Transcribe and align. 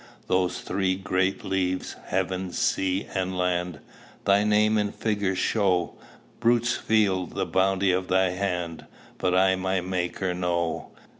"Those 0.25 0.61
three 0.61 0.95
great 0.95 1.43
leaves, 1.45 1.95
heaven, 2.07 2.51
sea, 2.53 3.05
and 3.13 3.37
land, 3.37 3.81
Thy 4.25 4.43
name 4.43 4.79
in 4.79 4.91
figures 4.91 5.37
show; 5.37 5.93
Brutes 6.39 6.75
feel 6.75 7.27
the 7.27 7.45
bounty 7.45 7.91
of 7.91 8.07
thy 8.07 8.31
hand, 8.31 8.87
But 9.19 9.35
I 9.35 9.55
my 9.57 9.79
Maker 9.79 10.33
know. 10.33 10.89